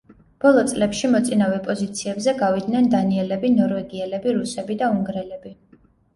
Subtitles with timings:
[0.43, 5.55] ბოლო წლებში მოწინავე პოზიციებზე გავიდნენ დანიელები, ნორვეგიელები, რუსები და უნგრელები.